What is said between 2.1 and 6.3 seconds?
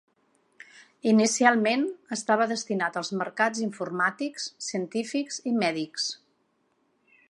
estava destinat als mercats informàtics científics i mèdics.